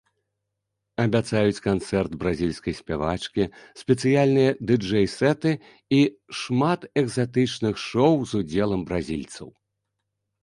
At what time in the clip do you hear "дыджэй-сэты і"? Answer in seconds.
4.71-6.01